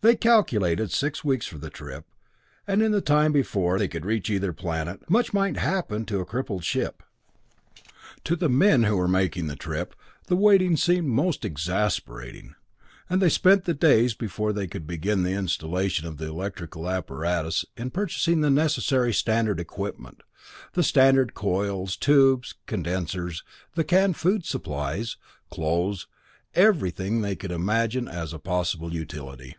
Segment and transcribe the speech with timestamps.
[0.00, 2.06] They calculated six weeks for the trip,
[2.68, 6.24] and in the time before they could reach either planet, much might happen to a
[6.24, 7.02] crippled ship.
[8.22, 9.96] To the men who were making the trip,
[10.28, 12.54] the waiting seemed most exasperating,
[13.10, 17.64] and they spent the days before they could begin the installation of the electrical apparatus
[17.76, 20.22] in purchasing the necessary standard equipment;
[20.74, 23.42] the standard coils, tubes, condensers,
[23.74, 25.16] the canned food supplies,
[25.50, 26.06] clothes,
[26.54, 29.56] everything that they could imagine as of possible utility.